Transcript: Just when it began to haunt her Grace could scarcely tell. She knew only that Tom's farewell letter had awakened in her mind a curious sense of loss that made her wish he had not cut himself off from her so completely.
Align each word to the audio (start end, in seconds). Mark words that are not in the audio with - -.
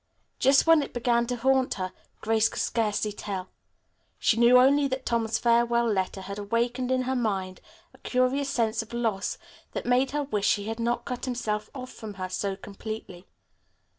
Just 0.39 0.65
when 0.65 0.81
it 0.81 0.95
began 0.95 1.27
to 1.27 1.35
haunt 1.35 1.75
her 1.75 1.93
Grace 2.21 2.49
could 2.49 2.59
scarcely 2.59 3.11
tell. 3.11 3.49
She 4.17 4.35
knew 4.35 4.57
only 4.57 4.87
that 4.87 5.05
Tom's 5.05 5.37
farewell 5.37 5.85
letter 5.85 6.21
had 6.21 6.39
awakened 6.39 6.89
in 6.91 7.03
her 7.03 7.15
mind 7.15 7.61
a 7.93 7.99
curious 7.99 8.49
sense 8.49 8.81
of 8.81 8.93
loss 8.93 9.37
that 9.73 9.85
made 9.85 10.09
her 10.09 10.23
wish 10.23 10.55
he 10.55 10.63
had 10.67 10.79
not 10.79 11.05
cut 11.05 11.25
himself 11.25 11.69
off 11.75 11.93
from 11.93 12.15
her 12.15 12.29
so 12.29 12.55
completely. 12.55 13.27